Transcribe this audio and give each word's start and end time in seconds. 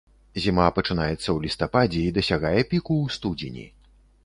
Зіма 0.45 0.69
пачынаецца 0.77 1.17
ў 1.17 1.35
лістападзе 1.43 2.01
і 2.07 2.15
дасягае 2.17 2.57
піку 2.73 2.95
ў 3.03 3.07
студзені. 3.19 3.65